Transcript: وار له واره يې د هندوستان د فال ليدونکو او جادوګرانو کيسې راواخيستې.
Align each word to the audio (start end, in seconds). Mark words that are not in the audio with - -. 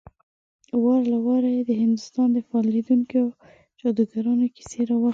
وار 0.83 1.01
له 1.11 1.17
واره 1.25 1.49
يې 1.57 1.63
د 1.69 1.71
هندوستان 1.81 2.27
د 2.33 2.37
فال 2.47 2.65
ليدونکو 2.75 3.19
او 3.25 3.29
جادوګرانو 3.79 4.45
کيسې 4.55 4.79
راواخيستې. 4.89 5.09